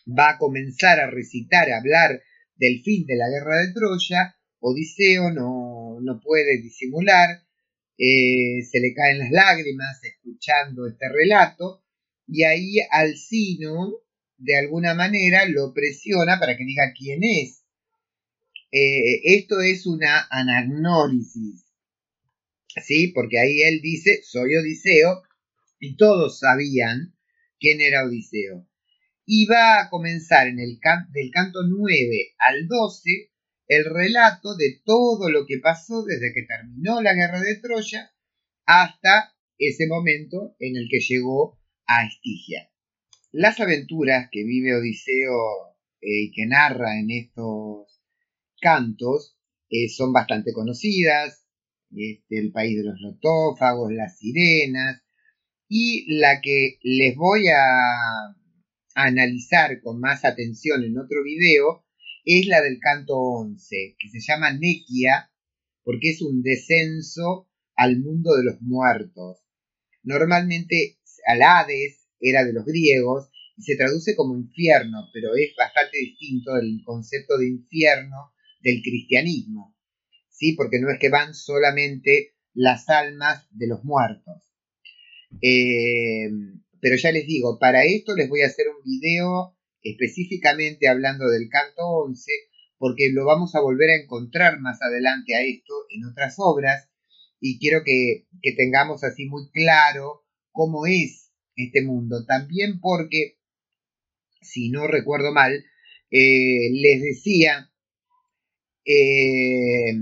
va 0.07 0.31
a 0.31 0.39
comenzar 0.39 1.01
a 1.01 1.11
recitar, 1.11 1.71
a 1.71 1.79
hablar 1.79 2.23
del 2.57 2.83
fin 2.83 3.07
de 3.07 3.17
la 3.17 3.29
guerra 3.29 3.59
de 3.59 3.73
Troya, 3.73 4.37
Odiseo 4.61 5.31
no, 5.31 6.01
no 6.01 6.21
puede 6.21 6.61
disimular, 6.61 7.43
eh, 7.97 8.63
se 8.63 8.81
le 8.81 8.95
caen 8.95 9.19
las 9.19 9.31
lágrimas 9.31 10.03
escuchando 10.05 10.87
este 10.87 11.09
relato 11.09 11.83
y 12.27 12.45
ahí 12.45 12.79
Alcino 12.91 13.93
de 14.37 14.57
alguna 14.57 14.95
manera 14.95 15.47
lo 15.49 15.73
presiona 15.75 16.39
para 16.39 16.57
que 16.57 16.65
diga 16.65 16.93
quién 16.97 17.25
es. 17.25 17.65
Eh, 18.71 19.35
esto 19.37 19.61
es 19.61 19.87
una 19.87 20.27
anagnórisis, 20.31 21.65
¿sí? 22.81 23.09
Porque 23.09 23.39
ahí 23.39 23.63
él 23.63 23.81
dice, 23.81 24.21
soy 24.23 24.57
Odiseo, 24.57 25.23
y 25.81 25.97
todos 25.97 26.41
sabían 26.41 27.15
quién 27.59 27.81
era 27.81 28.05
Odiseo. 28.05 28.67
Y 29.27 29.47
va 29.47 29.81
a 29.81 29.91
comenzar 29.91 30.49
en 30.49 30.59
el 30.59 30.79
del 31.11 31.31
canto 31.31 31.61
9 31.69 32.35
al 32.39 32.67
12 32.67 33.31
el 33.69 33.85
relato 33.85 34.57
de 34.57 34.81
todo 34.85 35.31
lo 35.31 35.45
que 35.47 35.59
pasó 35.59 36.03
desde 36.03 36.33
que 36.33 36.43
terminó 36.43 37.03
la 37.03 37.13
guerra 37.15 37.41
de 37.41 37.57
Troya 37.57 38.11
hasta 38.65 39.35
ese 39.59 39.87
momento 39.87 40.57
en 40.59 40.77
el 40.77 40.89
que 40.91 41.01
llegó 41.01 41.59
a 41.87 42.07
Estigia. 42.07 42.71
Las 43.31 43.61
aventuras 43.61 44.29
que 44.33 44.45
vive 44.45 44.75
Odiseo 44.75 45.77
eh, 46.01 46.25
y 46.25 46.33
que 46.33 46.47
narra 46.47 46.99
en 46.99 47.11
estos 47.11 48.01
cantos 48.61 49.37
eh, 49.69 49.89
son 49.91 50.13
bastante 50.13 50.53
conocidas, 50.53 51.47
este, 51.91 52.39
el 52.39 52.53
país 52.53 52.77
de 52.77 52.85
los 52.85 53.01
lotófagos, 53.01 53.93
las 53.93 54.19
sirenas, 54.19 55.03
y 55.69 56.19
la 56.19 56.41
que 56.41 56.79
les 56.83 57.15
voy 57.17 57.49
a, 57.49 58.35
analizar 58.99 59.81
con 59.81 60.01
más 60.01 60.25
atención 60.25 60.83
en 60.83 60.99
otro 60.99 61.23
video 61.23 61.85
es 62.25 62.47
la 62.47 62.61
del 62.61 62.81
canto 62.81 63.17
11, 63.17 63.97
que 63.97 64.09
se 64.09 64.21
llama 64.21 64.53
Nequia, 64.53 65.31
porque 65.85 66.11
es 66.11 66.21
un 66.21 66.43
descenso 66.43 67.49
al 67.77 68.01
mundo 68.01 68.35
de 68.35 68.45
los 68.45 68.61
muertos. 68.61 69.39
Normalmente 70.03 70.99
al 71.27 71.43
Hades 71.43 72.09
era 72.21 72.45
de 72.45 72.53
los 72.53 72.65
griegos 72.65 73.31
y 73.57 73.63
se 73.63 73.77
traduce 73.77 74.17
como 74.17 74.37
infierno, 74.37 75.09
pero 75.13 75.37
es 75.37 75.55
bastante 75.57 75.99
distinto 75.99 76.55
del 76.55 76.83
concepto 76.85 77.39
de 77.39 77.47
infierno 77.47 78.33
del 78.61 78.83
cristianismo, 78.83 79.77
¿sí? 80.39 80.55
Porque 80.55 80.81
no 80.81 80.91
es 80.91 80.99
que 80.99 81.09
van 81.09 81.35
solamente 81.35 82.35
las 82.55 82.89
almas 82.89 83.47
de 83.51 83.67
los 83.67 83.85
muertos. 83.85 84.43
Eh, 85.43 86.31
pero 86.81 86.97
ya 86.97 87.13
les 87.13 87.27
digo, 87.27 87.59
para 87.59 87.85
esto 87.85 88.15
les 88.15 88.29
voy 88.29 88.43
a 88.43 88.47
hacer 88.47 88.67
un 88.69 88.83
video 88.83 89.57
específicamente 89.83 90.89
hablando 90.89 91.29
del 91.29 91.49
canto 91.49 91.83
11, 91.83 92.31
porque 92.79 93.11
lo 93.13 93.25
vamos 93.25 93.55
a 93.55 93.61
volver 93.61 93.91
a 93.91 93.97
encontrar 93.97 94.61
más 94.61 94.81
adelante 94.81 95.35
a 95.35 95.43
esto 95.43 95.75
en 95.91 96.05
otras 96.05 96.37
obras, 96.39 96.89
y 97.41 97.59
quiero 97.59 97.83
que, 97.85 98.27
tengamos 98.57 99.05
así 99.05 99.27
muy 99.27 99.51
claro 99.51 100.25
cómo 100.53 100.87
es 100.87 101.33
este 101.57 101.83
mundo. 101.83 102.25
También 102.27 102.81
porque, 102.81 103.39
si 104.41 104.71
no 104.71 104.87
recuerdo 104.87 105.33
mal, 105.33 105.65
eh, 106.11 106.71
les 106.73 107.03
decía, 107.03 107.71
eh, 108.85 109.93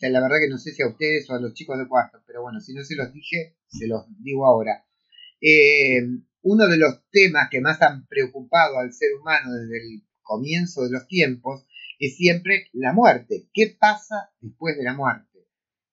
la 0.00 0.20
verdad 0.20 0.38
que 0.40 0.48
no 0.48 0.58
sé 0.58 0.72
si 0.72 0.82
a 0.82 0.88
ustedes 0.88 1.28
o 1.30 1.34
a 1.34 1.40
los 1.40 1.54
chicos 1.54 1.78
de 1.78 1.88
cuarto, 1.88 2.22
pero 2.26 2.42
bueno, 2.42 2.60
si 2.60 2.74
no 2.74 2.84
se 2.84 2.96
los 2.96 3.12
dije, 3.12 3.56
se 3.68 3.86
los 3.86 4.04
digo 4.22 4.46
ahora. 4.46 4.84
Eh, 5.40 6.02
uno 6.42 6.68
de 6.68 6.76
los 6.76 7.08
temas 7.10 7.48
que 7.50 7.60
más 7.60 7.80
han 7.82 8.06
preocupado 8.06 8.78
al 8.78 8.92
ser 8.92 9.14
humano 9.14 9.52
desde 9.52 9.78
el 9.78 10.02
comienzo 10.22 10.84
de 10.84 10.90
los 10.90 11.06
tiempos 11.08 11.66
es 11.98 12.16
siempre 12.16 12.68
la 12.72 12.92
muerte. 12.92 13.48
¿Qué 13.52 13.76
pasa 13.78 14.30
después 14.40 14.76
de 14.76 14.84
la 14.84 14.94
muerte? 14.94 15.46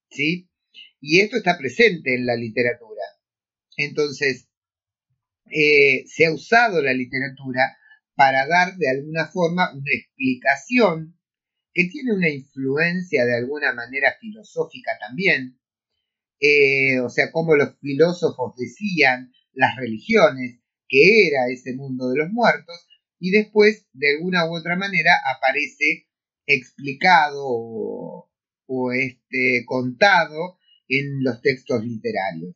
¿Sí? 0.09 0.49
Y 0.99 1.21
esto 1.21 1.37
está 1.37 1.57
presente 1.57 2.15
en 2.15 2.25
la 2.25 2.35
literatura. 2.35 3.01
Entonces, 3.77 4.47
eh, 5.49 6.03
se 6.07 6.25
ha 6.25 6.31
usado 6.31 6.81
la 6.81 6.93
literatura 6.93 7.77
para 8.15 8.45
dar 8.47 8.75
de 8.77 8.89
alguna 8.89 9.27
forma 9.27 9.73
una 9.73 9.91
explicación 9.91 11.17
que 11.73 11.85
tiene 11.85 12.13
una 12.13 12.29
influencia 12.29 13.25
de 13.25 13.35
alguna 13.35 13.73
manera 13.73 14.15
filosófica 14.19 14.91
también. 14.99 15.59
Eh, 16.39 16.99
o 16.99 17.09
sea, 17.09 17.31
como 17.31 17.55
los 17.55 17.77
filósofos 17.79 18.55
decían, 18.57 19.31
las 19.53 19.75
religiones, 19.77 20.59
que 20.87 21.27
era 21.27 21.47
ese 21.49 21.73
mundo 21.75 22.09
de 22.09 22.17
los 22.17 22.31
muertos, 22.31 22.87
y 23.19 23.31
después, 23.31 23.87
de 23.93 24.15
alguna 24.17 24.49
u 24.49 24.57
otra 24.57 24.75
manera, 24.75 25.11
aparece 25.35 26.07
explicado 26.45 27.41
o, 27.45 28.91
este, 28.91 29.63
contado 29.65 30.59
en 30.89 31.23
los 31.23 31.41
textos 31.41 31.83
literarios. 31.85 32.55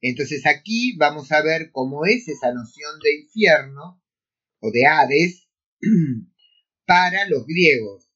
Entonces 0.00 0.46
aquí 0.46 0.96
vamos 0.96 1.30
a 1.30 1.42
ver 1.42 1.70
cómo 1.72 2.04
es 2.06 2.26
esa 2.26 2.52
noción 2.52 2.98
de 3.02 3.20
infierno 3.20 4.02
o 4.60 4.70
de 4.70 4.86
Hades 4.86 5.48
para 6.86 7.28
los 7.28 7.46
griegos. 7.46 8.09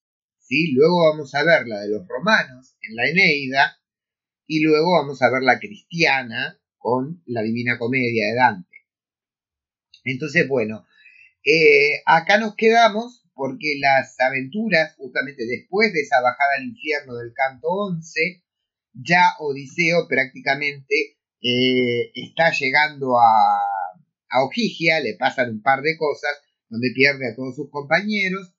¿Sí? 0.45 0.73
Luego 0.73 1.11
vamos 1.11 1.35
a 1.35 1.45
ver 1.45 1.67
la 1.67 1.81
de 1.81 1.89
los 1.89 2.07
romanos 2.07 2.77
en 2.83 2.97
la 2.97 3.09
Eneida 3.09 3.79
y 4.47 4.63
luego 4.63 4.93
vamos 4.93 5.21
a 5.23 5.31
ver 5.31 5.43
la 5.43 5.59
cristiana 5.59 6.61
con 6.79 7.23
la 7.27 7.43
Divina 7.43 7.79
Comedia 7.79 8.29
de 8.29 8.35
Dante. 8.35 8.79
Entonces, 10.05 10.47
bueno, 10.47 10.87
eh, 11.45 12.03
acá 12.05 12.39
nos 12.39 12.55
quedamos 12.57 13.25
porque 13.35 13.79
las 13.81 14.19
aventuras, 14.21 14.95
justamente 14.97 15.45
después 15.47 15.93
de 15.93 16.01
esa 16.01 16.21
bajada 16.21 16.57
al 16.59 16.67
infierno 16.67 17.17
del 17.17 17.33
canto 17.35 17.69
11, 17.69 18.45
ya 18.93 19.35
Odiseo 19.41 20.07
prácticamente 20.07 21.17
eh, 21.41 22.13
está 22.15 22.53
llegando 22.53 23.19
a, 23.19 23.27
a 24.31 25.01
le 25.03 25.17
pasan 25.19 25.51
un 25.51 25.63
par 25.63 25.83
de 25.83 25.97
cosas, 25.97 26.33
donde 26.69 26.91
pierde 26.95 27.29
a 27.29 27.35
todos 27.35 27.57
sus 27.57 27.71
compañeros, 27.71 28.54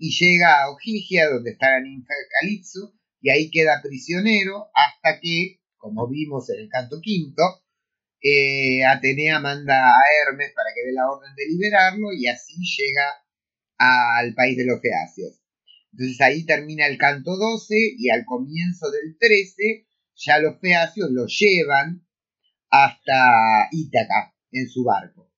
y 0.00 0.12
llega 0.12 0.62
a 0.62 0.70
Ojigia, 0.70 1.28
donde 1.28 1.50
está 1.50 1.72
la 1.72 1.80
ninfa 1.80 2.14
Calipso, 2.40 2.94
y 3.20 3.28
ahí 3.30 3.50
queda 3.50 3.82
prisionero 3.82 4.70
hasta 4.74 5.20
que, 5.20 5.60
como 5.76 6.08
vimos 6.08 6.48
en 6.48 6.60
el 6.60 6.68
canto 6.70 7.00
quinto, 7.02 7.42
eh, 8.22 8.82
Atenea 8.82 9.40
manda 9.40 9.90
a 9.90 10.00
Hermes 10.26 10.52
para 10.54 10.70
que 10.74 10.86
dé 10.86 10.92
la 10.94 11.10
orden 11.10 11.34
de 11.36 11.46
liberarlo 11.48 12.12
y 12.14 12.26
así 12.28 12.54
llega 12.78 13.12
al 13.76 14.34
país 14.34 14.56
de 14.56 14.64
los 14.64 14.80
feacios. 14.80 15.38
Entonces 15.92 16.20
ahí 16.22 16.46
termina 16.46 16.86
el 16.86 16.96
canto 16.96 17.36
12 17.36 17.74
y 17.98 18.08
al 18.08 18.24
comienzo 18.24 18.90
del 18.90 19.18
13 19.18 19.86
ya 20.16 20.38
los 20.38 20.58
feacios 20.60 21.10
lo 21.10 21.26
llevan 21.26 22.06
hasta 22.70 23.68
Ítaca 23.70 24.34
en 24.50 24.66
su 24.66 24.82
barco. 24.82 25.29